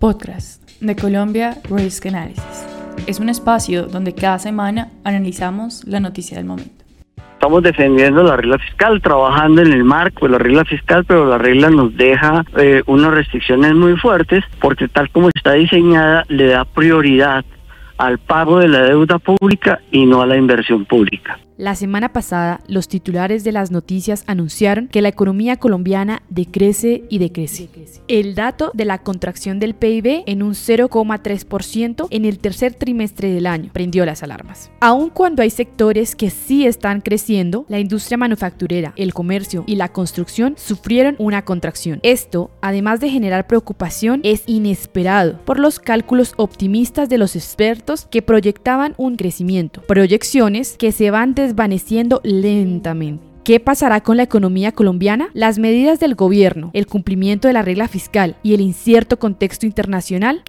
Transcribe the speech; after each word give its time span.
Podcast 0.00 0.66
de 0.80 0.96
Colombia 0.96 1.58
Risk 1.68 2.06
Analysis. 2.06 2.66
Es 3.06 3.20
un 3.20 3.28
espacio 3.28 3.82
donde 3.82 4.14
cada 4.14 4.38
semana 4.38 4.88
analizamos 5.04 5.84
la 5.84 6.00
noticia 6.00 6.38
del 6.38 6.46
momento. 6.46 6.86
Estamos 7.34 7.62
defendiendo 7.62 8.22
la 8.22 8.38
regla 8.38 8.58
fiscal, 8.58 9.02
trabajando 9.02 9.60
en 9.60 9.74
el 9.74 9.84
marco 9.84 10.24
de 10.24 10.32
la 10.32 10.38
regla 10.38 10.64
fiscal, 10.64 11.04
pero 11.04 11.26
la 11.26 11.36
regla 11.36 11.68
nos 11.68 11.94
deja 11.98 12.46
eh, 12.56 12.82
unas 12.86 13.12
restricciones 13.12 13.74
muy 13.74 13.94
fuertes 13.98 14.42
porque 14.58 14.88
tal 14.88 15.10
como 15.10 15.28
está 15.34 15.52
diseñada 15.52 16.24
le 16.28 16.46
da 16.46 16.64
prioridad 16.64 17.44
al 17.98 18.16
pago 18.16 18.58
de 18.58 18.68
la 18.68 18.80
deuda 18.84 19.18
pública 19.18 19.80
y 19.92 20.06
no 20.06 20.22
a 20.22 20.26
la 20.26 20.38
inversión 20.38 20.86
pública. 20.86 21.38
La 21.60 21.74
semana 21.74 22.14
pasada, 22.14 22.62
los 22.68 22.88
titulares 22.88 23.44
de 23.44 23.52
las 23.52 23.70
noticias 23.70 24.24
anunciaron 24.26 24.88
que 24.88 25.02
la 25.02 25.10
economía 25.10 25.56
colombiana 25.58 26.22
decrece 26.30 27.04
y 27.10 27.18
decrece. 27.18 27.68
El 28.08 28.34
dato 28.34 28.70
de 28.72 28.86
la 28.86 28.96
contracción 28.96 29.60
del 29.60 29.74
PIB 29.74 30.22
en 30.24 30.42
un 30.42 30.54
0,3% 30.54 32.06
en 32.08 32.24
el 32.24 32.38
tercer 32.38 32.72
trimestre 32.72 33.30
del 33.34 33.46
año 33.46 33.68
prendió 33.74 34.06
las 34.06 34.22
alarmas. 34.22 34.70
Aun 34.80 35.10
cuando 35.10 35.42
hay 35.42 35.50
sectores 35.50 36.16
que 36.16 36.30
sí 36.30 36.64
están 36.64 37.02
creciendo, 37.02 37.66
la 37.68 37.78
industria 37.78 38.16
manufacturera, 38.16 38.94
el 38.96 39.12
comercio 39.12 39.64
y 39.66 39.76
la 39.76 39.90
construcción 39.90 40.54
sufrieron 40.56 41.14
una 41.18 41.44
contracción. 41.44 42.00
Esto, 42.02 42.50
además 42.62 43.00
de 43.00 43.10
generar 43.10 43.46
preocupación, 43.46 44.22
es 44.24 44.44
inesperado 44.46 45.38
por 45.44 45.60
los 45.60 45.78
cálculos 45.78 46.32
optimistas 46.38 47.10
de 47.10 47.18
los 47.18 47.36
expertos 47.36 48.08
que 48.10 48.22
proyectaban 48.22 48.94
un 48.96 49.16
crecimiento. 49.16 49.82
Proyecciones 49.82 50.78
que 50.78 50.90
se 50.90 51.10
van 51.10 51.34
desde 51.34 51.49
desvaneciendo 51.50 52.20
lentamente. 52.22 53.24
¿Qué 53.42 53.58
pasará 53.58 54.00
con 54.02 54.16
la 54.16 54.22
economía 54.22 54.70
colombiana? 54.70 55.30
Las 55.34 55.58
medidas 55.58 55.98
del 55.98 56.14
gobierno, 56.14 56.70
el 56.74 56.86
cumplimiento 56.86 57.48
de 57.48 57.54
la 57.54 57.62
regla 57.62 57.88
fiscal 57.88 58.36
y 58.44 58.54
el 58.54 58.60
incierto 58.60 59.18
contexto 59.18 59.66
internacional 59.66 60.44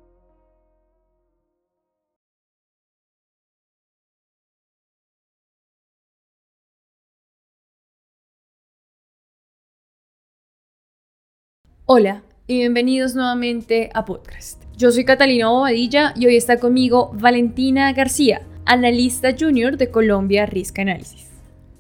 Hola 11.94 12.24
y 12.48 12.60
bienvenidos 12.60 13.16
nuevamente 13.16 13.90
a 13.94 14.05
Podcast. 14.05 14.63
Yo 14.77 14.91
soy 14.91 15.04
Catalina 15.04 15.49
Bobadilla 15.49 16.13
y 16.16 16.26
hoy 16.26 16.38
está 16.38 16.57
conmigo 16.57 17.12
Valentina 17.13 17.91
García, 17.91 18.48
analista 18.65 19.35
junior 19.37 19.77
de 19.77 19.90
Colombia 19.90 20.45
Risk 20.45 20.79
Analysis. 20.79 21.27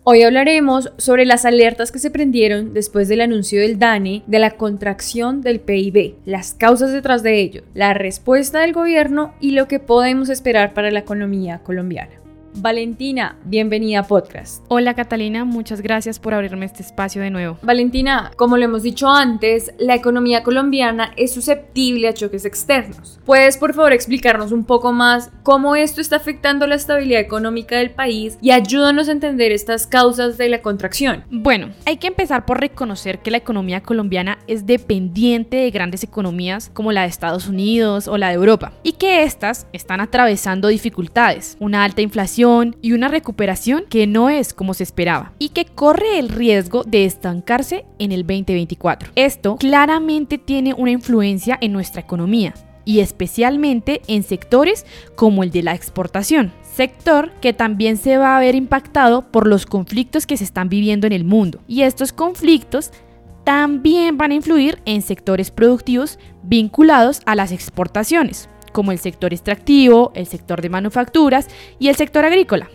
Hoy 0.03 0.23
hablaremos 0.23 0.91
sobre 0.97 1.25
las 1.25 1.45
alertas 1.45 1.91
que 1.91 1.99
se 1.99 2.09
prendieron 2.09 2.73
después 2.73 3.07
del 3.07 3.21
anuncio 3.21 3.61
del 3.61 3.77
DANE 3.77 4.23
de 4.25 4.39
la 4.39 4.51
contracción 4.51 5.41
del 5.41 5.59
PIB, 5.59 6.15
las 6.25 6.55
causas 6.55 6.91
detrás 6.91 7.21
de 7.21 7.39
ello, 7.39 7.63
la 7.75 7.93
respuesta 7.93 8.61
del 8.61 8.73
gobierno 8.73 9.35
y 9.39 9.51
lo 9.51 9.67
que 9.67 9.79
podemos 9.79 10.29
esperar 10.29 10.73
para 10.73 10.89
la 10.89 10.99
economía 10.99 11.59
colombiana. 11.59 12.20
Valentina, 12.55 13.37
bienvenida 13.45 13.99
a 13.99 14.03
Podcast. 14.03 14.63
Hola 14.67 14.93
Catalina, 14.93 15.45
muchas 15.45 15.81
gracias 15.81 16.19
por 16.19 16.33
abrirme 16.33 16.65
este 16.65 16.83
espacio 16.83 17.21
de 17.21 17.29
nuevo. 17.29 17.57
Valentina, 17.61 18.31
como 18.35 18.57
lo 18.57 18.65
hemos 18.65 18.83
dicho 18.83 19.07
antes, 19.07 19.73
la 19.79 19.95
economía 19.95 20.43
colombiana 20.43 21.13
es 21.15 21.33
susceptible 21.33 22.07
a 22.09 22.13
choques 22.13 22.45
externos. 22.45 23.19
¿Puedes 23.25 23.57
por 23.57 23.73
favor 23.73 23.93
explicarnos 23.93 24.51
un 24.51 24.65
poco 24.65 24.91
más 24.91 25.31
cómo 25.43 25.75
esto 25.75 26.01
está 26.01 26.17
afectando 26.17 26.67
la 26.67 26.75
estabilidad 26.75 27.21
económica 27.21 27.77
del 27.77 27.91
país 27.91 28.37
y 28.41 28.51
ayúdanos 28.51 29.07
a 29.07 29.13
entender 29.13 29.51
estas 29.51 29.87
causas 29.87 30.37
de 30.37 30.49
la 30.49 30.61
contracción? 30.61 31.23
Bueno, 31.31 31.69
hay 31.85 31.97
que 31.97 32.07
empezar 32.07 32.45
por 32.45 32.59
reconocer 32.59 33.19
que 33.19 33.31
la 33.31 33.37
economía 33.37 33.81
colombiana 33.81 34.39
es 34.47 34.65
dependiente 34.65 35.57
de 35.57 35.71
grandes 35.71 36.03
economías 36.03 36.69
como 36.73 36.91
la 36.91 37.03
de 37.03 37.07
Estados 37.07 37.47
Unidos 37.47 38.07
o 38.07 38.17
la 38.17 38.29
de 38.29 38.35
Europa 38.35 38.73
y 38.83 38.93
que 38.93 39.23
éstas 39.23 39.67
están 39.71 40.01
atravesando 40.01 40.67
dificultades, 40.67 41.55
una 41.59 41.83
alta 41.83 42.01
inflación, 42.01 42.40
y 42.81 42.93
una 42.93 43.07
recuperación 43.07 43.83
que 43.87 44.07
no 44.07 44.29
es 44.29 44.53
como 44.53 44.73
se 44.73 44.83
esperaba 44.83 45.33
y 45.37 45.49
que 45.49 45.65
corre 45.65 46.17
el 46.17 46.29
riesgo 46.29 46.83
de 46.83 47.05
estancarse 47.05 47.85
en 47.99 48.11
el 48.11 48.21
2024. 48.21 49.11
Esto 49.15 49.57
claramente 49.57 50.39
tiene 50.39 50.73
una 50.73 50.89
influencia 50.89 51.57
en 51.61 51.71
nuestra 51.71 52.01
economía 52.01 52.55
y 52.83 53.01
especialmente 53.01 54.01
en 54.07 54.23
sectores 54.23 54.87
como 55.15 55.43
el 55.43 55.51
de 55.51 55.61
la 55.61 55.75
exportación, 55.75 56.51
sector 56.75 57.31
que 57.41 57.53
también 57.53 57.97
se 57.97 58.17
va 58.17 58.35
a 58.35 58.39
ver 58.39 58.55
impactado 58.55 59.31
por 59.31 59.45
los 59.45 59.67
conflictos 59.67 60.25
que 60.25 60.37
se 60.37 60.43
están 60.43 60.67
viviendo 60.67 61.05
en 61.05 61.13
el 61.13 61.23
mundo. 61.23 61.59
Y 61.67 61.83
estos 61.83 62.11
conflictos 62.11 62.91
también 63.43 64.17
van 64.17 64.31
a 64.31 64.35
influir 64.35 64.79
en 64.85 65.03
sectores 65.03 65.51
productivos 65.51 66.17
vinculados 66.41 67.21
a 67.27 67.35
las 67.35 67.51
exportaciones 67.51 68.49
como 68.71 68.91
el 68.91 68.99
sector 68.99 69.33
extractivo, 69.33 70.11
el 70.15 70.27
sector 70.27 70.61
de 70.61 70.69
manufacturas 70.69 71.47
y 71.79 71.89
el 71.89 71.95
sector 71.95 72.25
agrícola. 72.25 72.69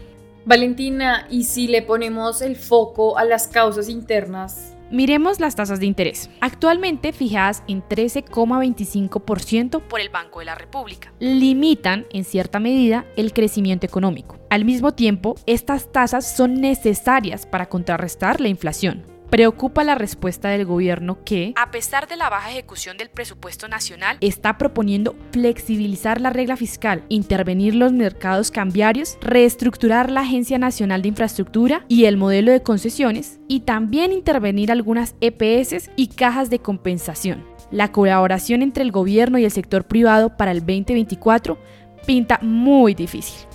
Valentina, 0.45 1.27
¿y 1.29 1.45
si 1.45 1.67
le 1.67 1.83
ponemos 1.83 2.41
el 2.41 2.57
foco 2.57 3.19
a 3.19 3.25
las 3.25 3.49
causas 3.49 3.89
internas? 3.89 4.77
Miremos 4.93 5.41
las 5.41 5.57
tasas 5.57 5.81
de 5.81 5.87
interés, 5.87 6.31
actualmente 6.41 7.13
fijadas 7.13 7.65
en 7.67 7.83
13,25% 7.83 9.83
por 9.83 10.01
el 10.01 10.11
Banco 10.11 10.39
de 10.39 10.45
la 10.45 10.55
República. 10.55 11.13
Limitan 11.19 12.07
en 12.13 12.23
cierta 12.23 12.61
medida 12.61 13.05
el 13.17 13.33
crecimiento 13.33 13.85
económico. 13.85 14.39
Al 14.49 14.65
mismo 14.65 14.95
tiempo, 14.95 15.35
estas 15.47 15.91
tasas 15.91 16.37
son 16.37 16.61
necesarias 16.61 17.47
para 17.47 17.69
contrarrestar 17.69 18.41
la 18.41 18.47
inflación. 18.47 19.16
Preocupa 19.31 19.83
la 19.83 19.97
respuesta 19.97 20.51
del 20.51 20.65
gobierno 20.65 21.25
que, 21.25 21.53
a 21.57 21.73
pesar 21.73 22.07
de 22.07 22.17
la 22.17 22.31
baja 22.31 22.51
ejecución 22.51 22.97
del 22.97 23.11
presupuesto 23.11 23.67
nacional, 23.67 24.19
está 24.21 24.57
proponiendo 24.57 25.17
flexibilizar 25.33 26.21
la 26.21 26.31
regla 26.31 26.57
fiscal, 26.57 27.03
intervenir 27.09 27.75
los 27.75 27.93
mercados 27.93 28.53
cambiarios, 28.53 29.19
reestructurar 29.21 30.11
la 30.11 30.21
Agencia 30.21 30.59
Nacional 30.59 31.03
de 31.03 31.09
Infraestructura 31.09 31.85
y 31.89 32.05
el 32.05 32.17
modelo 32.17 32.53
de 32.53 32.63
concesiones, 32.63 33.41
y 33.49 33.61
también 33.61 34.13
intervenir 34.13 34.71
algunas 34.71 35.17
EPS 35.21 35.91
y 35.97 36.09
cajas 36.09 36.49
de 36.49 36.61
compensación. 36.61 37.45
La 37.73 37.91
colaboración 37.91 38.63
entre 38.63 38.85
el 38.85 38.93
gobierno 38.93 39.39
y 39.39 39.45
el 39.45 39.51
sector 39.51 39.85
privado 39.85 40.37
para 40.37 40.53
el 40.53 40.61
2024 40.61 41.59
pinta 42.07 42.39
muy 42.43 42.95
difícil. 42.95 43.49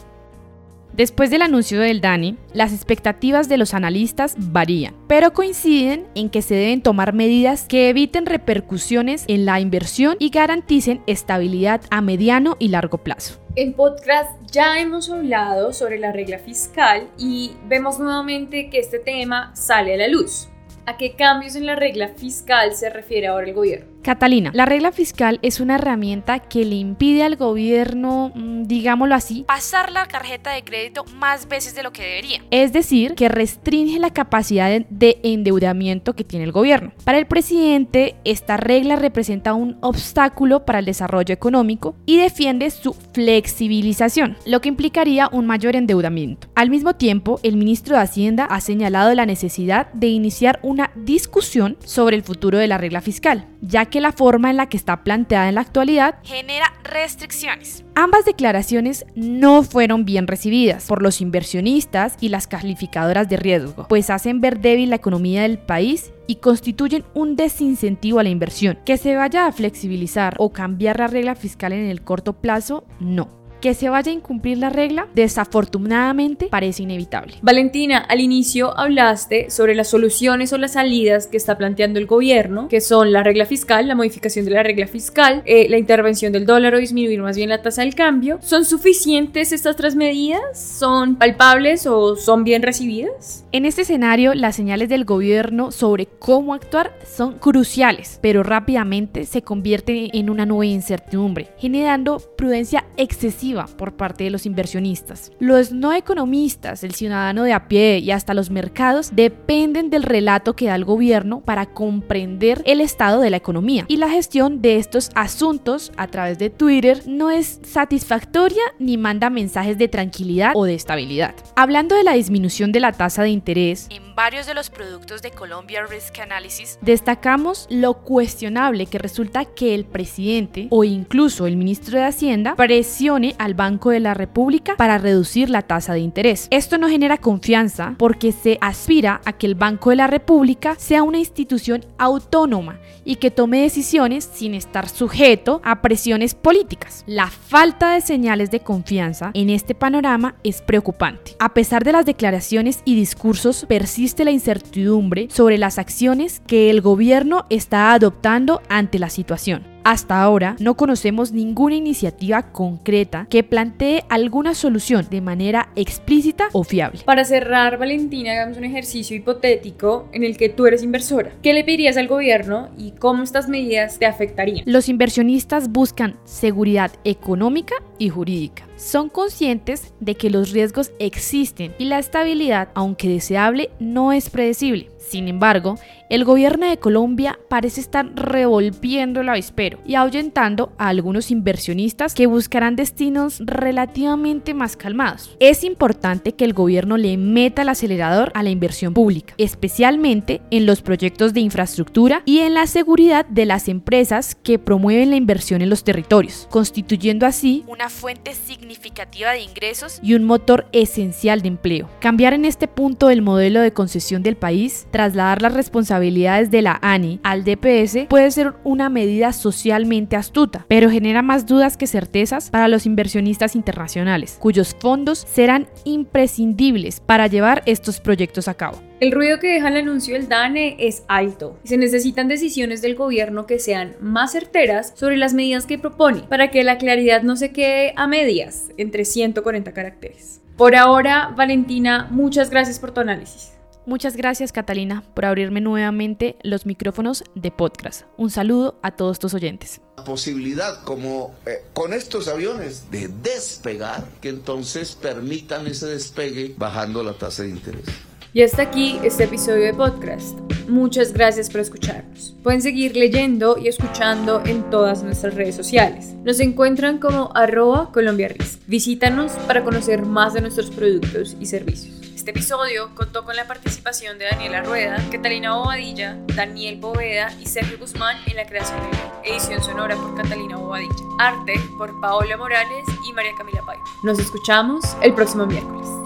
Después 0.94 1.30
del 1.30 1.42
anuncio 1.42 1.80
del 1.80 2.02
DANI, 2.02 2.38
las 2.54 2.74
expectativas 2.74 3.48
de 3.48 3.58
los 3.58 3.74
analistas 3.74 4.36
varían, 4.38 4.94
pero 5.08 5.32
coinciden 5.32 6.06
en 6.16 6.30
que 6.30 6.42
se 6.42 6.56
deben 6.56 6.82
tomar 6.82 7.14
medidas 7.14 7.66
que 7.68 7.90
eviten 7.90 8.26
repercusiones 8.26 9.24
en 9.28 9.46
la 9.46 9.62
inversión 9.62 10.18
y 10.20 10.32
garanticen 10.32 11.02
estabilidad 11.08 11.82
a 11.92 12.02
mediano 12.02 12.58
y 12.60 12.68
largo 12.68 12.98
plazo. 12.98 13.40
En 13.56 13.74
podcast 13.74 14.30
ya 14.52 14.80
hemos 14.80 15.10
hablado 15.10 15.72
sobre 15.72 15.98
la 15.98 16.12
regla 16.12 16.40
fiscal 16.40 17.10
y 17.18 17.52
vemos 17.68 18.00
nuevamente 18.00 18.70
que 18.70 18.80
este 18.80 19.00
tema 19.00 19.56
sale 19.56 19.94
a 19.94 19.98
la 19.98 20.08
luz. 20.10 20.50
¿A 20.86 20.98
qué 20.98 21.16
cambios 21.16 21.56
en 21.56 21.66
la 21.66 21.76
regla 21.76 22.10
fiscal 22.10 22.74
se 22.74 22.90
refiere 22.90 23.28
ahora 23.28 23.48
el 23.48 23.54
gobierno? 23.54 23.91
Catalina, 24.02 24.52
la 24.54 24.66
regla 24.66 24.92
fiscal 24.92 25.40
es 25.42 25.60
una 25.60 25.76
herramienta 25.76 26.40
que 26.40 26.66
le 26.66 26.76
impide 26.76 27.24
al 27.24 27.36
gobierno, 27.36 28.32
mm, 28.34 28.64
digámoslo 28.64 29.16
así, 29.16 29.44
pasar 29.48 29.92
la 29.92 30.08
tarjeta 30.08 30.52
de 30.52 30.64
crédito 30.64 31.06
más 31.16 31.48
veces 31.48 31.76
de 31.76 31.84
lo 31.84 31.92
que 31.92 32.02
debería. 32.02 32.42
Es 32.52 32.74
decir, 32.74 33.14
que 33.16 33.30
restringe 33.30 34.00
la 34.00 34.10
capacidad 34.10 34.82
de 34.90 35.20
endeudamiento 35.24 36.14
que 36.14 36.24
tiene 36.24 36.46
el 36.46 36.52
gobierno. 36.52 36.92
Para 37.04 37.20
el 37.20 37.28
presidente, 37.28 38.16
esta 38.24 38.58
regla 38.58 38.96
representa 38.96 39.54
un 39.54 39.78
obstáculo 39.82 40.66
para 40.66 40.80
el 40.80 40.86
desarrollo 40.86 41.34
económico 41.34 41.96
y 42.06 42.18
defiende 42.18 42.72
su 42.72 42.94
flexibilización, 42.94 44.38
lo 44.46 44.62
que 44.62 44.70
implicaría 44.70 45.30
un 45.32 45.46
mayor 45.46 45.76
endeudamiento. 45.76 46.48
Al 46.56 46.70
mismo 46.70 46.96
tiempo, 46.96 47.40
el 47.44 47.58
ministro 47.58 47.96
de 47.96 48.02
Hacienda 48.02 48.46
ha 48.46 48.62
señalado 48.62 49.14
la 49.14 49.26
necesidad 49.26 49.92
de 49.94 50.08
iniciar 50.08 50.60
una 50.64 50.92
discusión 50.96 51.78
sobre 51.84 52.16
el 52.16 52.24
futuro 52.24 52.58
de 52.58 52.68
la 52.68 52.78
regla 52.78 53.02
fiscal, 53.02 53.46
ya 53.62 53.86
que 53.86 53.91
la 54.00 54.12
forma 54.12 54.50
en 54.50 54.58
la 54.58 54.70
que 54.70 54.78
está 54.78 55.04
planteada 55.04 55.50
en 55.50 55.56
la 55.56 55.62
actualidad 55.62 56.16
genera 56.24 56.72
restricciones. 56.84 57.84
Ambas 57.96 58.26
declaraciones 58.26 59.06
no 59.16 59.64
fueron 59.64 60.06
bien 60.06 60.28
recibidas 60.28 60.86
por 60.86 61.02
los 61.02 61.20
inversionistas 61.20 62.16
y 62.22 62.30
las 62.30 62.48
calificadoras 62.48 63.28
de 63.28 63.38
riesgo, 63.38 63.88
pues 63.90 64.10
hacen 64.10 64.40
ver 64.40 64.60
débil 64.60 64.92
la 64.92 64.96
economía 64.96 65.42
del 65.42 65.58
país 65.58 66.14
y 66.28 66.36
constituyen 66.36 67.04
un 67.14 67.36
desincentivo 67.36 68.20
a 68.20 68.24
la 68.24 68.30
inversión. 68.30 68.80
Que 68.86 68.98
se 68.98 69.16
vaya 69.16 69.48
a 69.48 69.52
flexibilizar 69.52 70.36
o 70.38 70.54
cambiar 70.54 71.00
la 71.00 71.08
regla 71.08 71.36
fiscal 71.36 71.74
en 71.74 71.88
el 71.88 72.04
corto 72.04 72.34
plazo, 72.34 72.86
no. 73.00 73.41
Que 73.62 73.76
se 73.76 73.90
vaya 73.90 74.12
a 74.12 74.16
incumplir 74.16 74.58
la 74.58 74.72
regla, 74.72 75.08
desafortunadamente, 75.14 76.48
parece 76.48 76.82
inevitable. 76.82 77.36
Valentina, 77.44 78.00
al 78.00 78.20
inicio 78.20 78.76
hablaste 78.76 79.52
sobre 79.52 79.76
las 79.76 79.88
soluciones 79.88 80.52
o 80.52 80.58
las 80.58 80.74
salidas 80.74 81.28
que 81.28 81.38
está 81.38 81.60
planteando 81.60 82.00
el 82.00 82.08
gobierno, 82.08 82.68
que 82.70 82.82
son 82.82 83.12
la 83.12 83.22
regla 83.22 83.46
fiscal, 83.46 83.88
la 83.88 83.94
modificación 83.94 84.46
de 84.46 84.52
la 84.52 84.64
regla 84.64 84.88
fiscal, 84.88 85.44
eh, 85.46 85.70
la 85.70 85.78
intervención 85.78 86.34
del 86.34 86.48
dólar 86.48 86.74
o 86.74 86.80
disminuir 86.80 87.22
más 87.22 87.38
bien 87.38 87.50
la 87.50 87.62
tasa 87.62 87.84
del 87.84 87.94
cambio. 87.94 88.40
¿Son 88.42 88.66
suficientes 88.66 89.52
estas 89.52 89.76
tres 89.76 89.96
medidas? 89.96 90.42
¿Son 90.56 91.16
palpables 91.18 91.86
o 91.86 92.16
son 92.16 92.44
bien 92.44 92.64
recibidas? 92.64 93.46
En 93.52 93.66
este 93.66 93.84
escenario, 93.84 94.34
las 94.34 94.56
señales 94.56 94.90
del 94.90 95.06
gobierno 95.06 95.72
sobre 95.72 96.08
cómo 96.08 96.56
actuar 96.56 96.98
son 97.06 97.38
cruciales, 97.38 98.18
pero 98.24 98.42
rápidamente 98.42 99.26
se 99.26 99.44
convierten 99.44 100.10
en 100.14 100.32
una 100.32 100.48
nueva 100.48 100.66
incertidumbre, 100.66 101.50
generando 101.60 102.18
prudencia 102.36 102.86
excesiva 102.98 103.51
por 103.78 103.94
parte 103.94 104.24
de 104.24 104.30
los 104.30 104.46
inversionistas. 104.46 105.32
Los 105.40 105.72
no 105.72 105.94
economistas, 105.94 106.84
el 106.84 106.94
ciudadano 106.94 107.44
de 107.44 107.54
a 107.54 107.68
pie 107.68 108.00
y 108.00 108.12
hasta 108.12 108.34
los 108.34 108.50
mercados 108.50 109.12
dependen 109.14 109.90
del 109.90 110.04
relato 110.04 110.56
que 110.56 110.68
da 110.68 110.76
el 110.76 110.86
gobierno 110.86 111.42
para 111.42 111.68
comprender 111.68 112.62
el 112.66 112.82
estado 112.82 113.22
de 113.22 113.30
la 113.30 113.38
economía 113.38 113.86
y 113.88 113.98
la 113.98 114.10
gestión 114.10 114.62
de 114.62 114.78
estos 114.78 115.10
asuntos 115.16 115.92
a 115.98 116.08
través 116.08 116.40
de 116.40 116.50
Twitter 116.50 117.04
no 117.08 117.30
es 117.30 117.60
satisfactoria 117.64 118.64
ni 118.80 118.98
manda 118.98 119.30
mensajes 119.30 119.78
de 119.78 119.88
tranquilidad 119.88 120.54
o 120.56 120.66
de 120.66 120.76
estabilidad. 120.76 121.36
Hablando 121.56 121.96
de 121.96 122.04
la 122.04 122.14
disminución 122.14 122.72
de 122.72 122.80
la 122.80 122.92
tasa 122.92 123.24
de 123.24 123.30
interés 123.30 123.88
en 123.90 124.16
varios 124.16 124.46
de 124.46 124.54
los 124.54 124.70
productos 124.70 125.22
de 125.22 125.32
Colombia 125.32 125.86
Risk 125.86 126.20
Analysis, 126.20 126.78
destacamos 126.82 127.68
lo 127.70 127.96
cuestionable 127.96 128.86
que 128.86 128.98
resulta 128.98 129.46
que 129.46 129.74
el 129.74 129.86
presidente 129.86 130.68
o 130.70 130.84
incluso 130.84 131.48
el 131.48 131.58
ministro 131.58 131.98
de 131.98 132.06
Hacienda 132.06 132.56
presione 132.56 133.36
al 133.42 133.56
Banco 133.56 133.90
de 133.90 134.00
la 134.00 134.14
República 134.14 134.76
para 134.78 135.00
reducir 135.00 135.50
la 135.50 135.64
tasa 135.64 135.94
de 135.94 136.00
interés. 136.00 136.48
Esto 136.52 136.78
no 136.78 136.88
genera 136.88 137.18
confianza 137.18 137.96
porque 137.98 138.32
se 138.32 138.60
aspira 138.62 139.20
a 139.26 139.34
que 139.34 139.48
el 139.48 139.56
Banco 139.56 139.90
de 139.90 139.96
la 139.96 140.08
República 140.08 140.76
sea 140.78 141.02
una 141.02 141.18
institución 141.18 141.84
autónoma 141.98 142.80
y 143.04 143.16
que 143.16 143.32
tome 143.32 143.62
decisiones 143.62 144.30
sin 144.32 144.54
estar 144.54 144.88
sujeto 144.88 145.60
a 145.64 145.82
presiones 145.82 146.36
políticas. 146.36 147.04
La 147.08 147.28
falta 147.28 147.94
de 147.94 148.02
señales 148.02 148.52
de 148.52 148.60
confianza 148.60 149.32
en 149.34 149.50
este 149.50 149.74
panorama 149.74 150.36
es 150.44 150.62
preocupante. 150.62 151.36
A 151.40 151.56
pesar 151.56 151.84
de 151.84 151.94
las 151.94 152.06
declaraciones 152.06 152.82
y 152.86 152.96
discursos, 152.96 153.66
persiste 153.68 154.24
la 154.24 154.32
incertidumbre 154.32 155.28
sobre 155.32 155.58
las 155.58 155.80
acciones 155.80 156.42
que 156.46 156.70
el 156.70 156.82
gobierno 156.82 157.46
está 157.50 157.94
adoptando 157.94 158.62
ante 158.70 159.00
la 159.00 159.10
situación. 159.10 159.71
Hasta 159.84 160.22
ahora 160.22 160.56
no 160.60 160.76
conocemos 160.76 161.32
ninguna 161.32 161.76
iniciativa 161.76 162.52
concreta 162.52 163.26
que 163.30 163.44
plantee 163.44 164.04
alguna 164.10 164.54
solución 164.54 165.08
de 165.10 165.22
manera 165.22 165.70
explícita 165.76 166.50
o 166.54 166.64
fiable. 166.64 167.02
Para 167.06 167.26
cerrar, 167.26 167.78
Valentina, 167.78 168.34
hagamos 168.34 168.58
un 168.58 168.64
ejercicio 168.64 169.16
hipotético 169.16 170.08
en 170.14 170.24
el 170.24 170.38
que 170.38 170.50
tú 170.50 170.68
eres 170.68 170.84
inversora. 170.84 171.32
¿Qué 171.42 171.54
le 171.54 171.64
pedirías 171.64 171.98
al 171.98 172.08
gobierno 172.08 172.70
y 172.78 172.92
cómo 172.92 173.24
estas 173.24 173.50
medidas 173.50 173.98
te 173.98 174.06
afectarían? 174.06 174.64
Los 174.68 174.88
inversionistas 174.88 175.70
buscan 175.70 176.18
seguridad 176.26 176.92
económica 177.04 177.76
y 177.98 178.10
jurídica. 178.10 178.71
Son 178.82 179.10
conscientes 179.10 179.94
de 180.00 180.16
que 180.16 180.32
los 180.32 180.50
riesgos 180.50 180.92
existen 180.98 181.76
y 181.78 181.86
la 181.86 182.00
estabilidad, 182.00 182.70
aunque 182.74 183.08
deseable, 183.08 183.70
no 183.80 184.12
es 184.12 184.32
predecible. 184.32 184.90
Sin 184.98 185.28
embargo, 185.28 185.76
el 186.10 186.26
gobierno 186.26 186.68
de 186.68 186.78
Colombia 186.78 187.38
parece 187.48 187.80
estar 187.80 188.12
revolviendo 188.16 189.22
el 189.22 189.30
avispero 189.30 189.78
y 189.86 189.96
ahuyentando 189.96 190.74
a 190.78 190.88
algunos 190.88 191.30
inversionistas 191.30 192.16
que 192.16 192.26
buscarán 192.26 192.76
destinos 192.76 193.40
relativamente 193.46 194.54
más 194.56 194.76
calmados. 194.76 195.36
Es 195.40 195.64
importante 195.64 196.32
que 196.32 196.46
el 196.46 196.54
gobierno 196.54 196.98
le 196.98 197.18
meta 197.18 197.62
el 197.62 197.70
acelerador 197.70 198.32
a 198.34 198.42
la 198.42 198.50
inversión 198.50 198.94
pública, 198.96 199.36
especialmente 199.38 200.42
en 200.50 200.66
los 200.66 200.82
proyectos 200.82 201.34
de 201.34 201.42
infraestructura 201.42 202.24
y 202.26 202.40
en 202.40 202.56
la 202.56 202.66
seguridad 202.66 203.26
de 203.28 203.46
las 203.46 203.68
empresas 203.68 204.36
que 204.36 204.58
promueven 204.58 205.12
la 205.12 205.18
inversión 205.18 205.62
en 205.62 205.70
los 205.70 205.84
territorios, 205.84 206.48
constituyendo 206.50 207.28
así 207.28 207.64
una 207.68 207.90
fuente 207.90 208.34
significativa 208.34 208.71
de 208.80 209.42
ingresos 209.42 210.00
y 210.02 210.14
un 210.14 210.24
motor 210.24 210.68
esencial 210.72 211.42
de 211.42 211.50
empleo. 211.50 211.90
Cambiar 212.00 212.34
en 212.34 212.46
este 212.46 212.68
punto 212.68 213.10
el 213.10 213.22
modelo 213.22 213.62
de 213.62 213.74
concesión 213.74 214.24
del 214.24 214.38
país, 214.38 214.88
trasladar 214.92 215.42
las 215.42 215.54
responsabilidades 215.54 216.52
de 216.52 216.62
la 216.62 216.80
ANI 216.82 217.20
al 217.24 217.44
DPS 217.44 218.08
puede 218.10 218.32
ser 218.32 218.54
una 218.64 218.90
medida 218.90 219.34
socialmente 219.34 220.16
astuta, 220.16 220.66
pero 220.68 220.90
genera 220.90 221.22
más 221.22 221.46
dudas 221.46 221.78
que 221.78 221.88
certezas 221.88 222.50
para 222.50 222.68
los 222.68 222.86
inversionistas 222.86 223.56
internacionales, 223.56 224.38
cuyos 224.40 224.76
fondos 224.80 225.26
serán 225.32 225.68
imprescindibles 225.84 227.00
para 227.00 227.28
llevar 227.28 227.64
estos 227.66 228.00
proyectos 228.00 228.48
a 228.48 228.54
cabo. 228.54 228.91
El 229.02 229.12
ruido 229.12 229.40
que 229.40 229.54
deja 229.54 229.70
el 229.70 229.78
anuncio 229.78 230.14
del 230.14 230.30
DANE 230.30 230.76
es 230.78 231.02
alto 231.08 231.58
y 231.64 231.70
se 231.70 231.78
necesitan 231.78 232.28
decisiones 232.28 232.84
del 232.84 232.94
gobierno 232.94 233.48
que 233.48 233.58
sean 233.58 233.96
más 234.00 234.34
certeras 234.34 234.94
sobre 234.96 235.18
las 235.18 235.34
medidas 235.34 235.66
que 235.66 235.80
propone 235.80 236.22
para 236.30 236.52
que 236.52 236.64
la 236.64 236.78
claridad 236.78 237.24
no 237.24 237.36
se 237.36 237.52
quede 237.52 237.94
a 237.96 238.06
medias 238.06 238.68
entre 238.78 239.06
140 239.06 239.74
caracteres. 239.74 240.42
Por 240.56 240.76
ahora, 240.76 241.34
Valentina, 241.36 242.10
muchas 242.12 242.52
gracias 242.52 242.78
por 242.78 242.92
tu 242.92 243.02
análisis. 243.02 243.54
Muchas 243.88 244.16
gracias 244.16 244.52
Catalina 244.52 245.04
por 245.16 245.26
abrirme 245.26 245.62
nuevamente 245.62 246.38
los 246.44 246.68
micrófonos 246.68 247.24
de 247.34 247.50
podcast. 247.50 248.04
Un 248.18 248.30
saludo 248.30 248.78
a 248.84 248.92
todos 248.92 249.18
tus 249.18 249.34
oyentes. 249.34 249.82
Posibilidad 250.06 250.84
como 250.84 251.34
eh, 251.48 251.64
con 251.74 251.94
estos 251.94 252.28
aviones 252.28 252.92
de 252.92 253.08
despegar 253.08 254.04
que 254.22 254.30
entonces 254.30 254.94
permitan 254.94 255.66
ese 255.66 255.88
despegue 255.88 256.54
bajando 256.56 257.04
la 257.04 257.14
tasa 257.14 257.42
de 257.42 257.50
interés. 257.50 258.11
Y 258.34 258.44
hasta 258.44 258.62
aquí 258.62 258.98
este 259.04 259.26
episodio 259.26 259.66
de 259.66 259.74
podcast. 259.74 260.40
Muchas 260.70 261.12
gracias 261.12 261.50
por 261.50 261.60
escucharnos. 261.60 262.34
Pueden 262.44 262.62
seguir 262.62 262.96
leyendo 262.96 263.58
y 263.58 263.68
escuchando 263.68 264.42
en 264.46 264.70
todas 264.70 265.04
nuestras 265.04 265.36
redes 265.36 265.56
sociales. 265.56 266.14
Nos 266.24 266.40
encuentran 266.40 266.98
como 266.98 267.32
arroba 267.36 267.92
Colombia 267.92 268.34
Visítanos 268.68 269.34
para 269.48 269.66
conocer 269.66 270.06
más 270.06 270.34
de 270.34 270.40
nuestros 270.40 270.70
productos 270.70 271.36
y 271.42 271.46
servicios. 271.46 271.94
Este 272.16 272.32
episodio 272.32 272.92
contó 272.96 273.26
con 273.26 273.36
la 273.36 273.48
participación 273.48 274.18
de 274.18 274.26
Daniela 274.26 274.64
Rueda, 274.64 274.96
Catalina 275.12 275.56
Bobadilla, 275.56 276.18
Daniel 276.34 276.78
Boveda 276.80 277.34
y 277.42 277.48
Sergio 277.48 277.80
Guzmán 277.80 278.16
en 278.28 278.38
la 278.38 278.46
creación 278.46 278.80
de 279.24 279.30
edición 279.30 279.62
sonora 279.62 279.98
por 279.98 280.16
Catalina 280.16 280.56
Bobadilla, 280.56 280.94
arte 281.20 281.56
por 281.78 282.00
Paola 282.00 282.38
Morales 282.38 282.86
y 283.10 283.12
María 283.12 283.32
Camila 283.38 283.62
Paiva. 283.66 283.84
Nos 284.04 284.20
escuchamos 284.20 284.86
el 285.02 285.14
próximo 285.14 285.46
miércoles. 285.48 286.01